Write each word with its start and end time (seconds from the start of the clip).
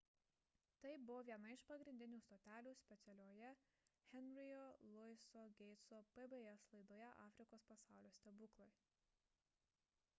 tai 0.83 0.91
buvo 1.07 1.23
viena 1.25 1.49
iš 1.55 1.63
pagrindinių 1.71 2.17
stotelių 2.27 2.71
specialioje 2.79 3.49
henry'io 4.13 4.63
louiso 4.93 5.29
gateso 5.59 5.99
pbs 6.15 6.65
laidoje 6.77 7.11
afrikos 7.27 7.67
pasaulio 7.73 8.13
stebuklai 8.17 8.71